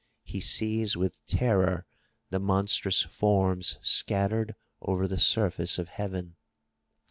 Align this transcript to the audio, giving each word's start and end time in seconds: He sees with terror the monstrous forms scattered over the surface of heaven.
He 0.23 0.39
sees 0.41 0.97
with 0.97 1.23
terror 1.27 1.85
the 2.31 2.39
monstrous 2.39 3.03
forms 3.03 3.77
scattered 3.83 4.55
over 4.81 5.07
the 5.07 5.19
surface 5.19 5.77
of 5.77 5.89
heaven. 5.89 6.37